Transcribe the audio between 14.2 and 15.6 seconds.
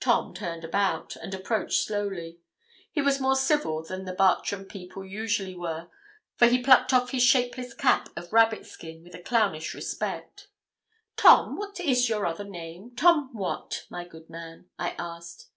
man?' I asked.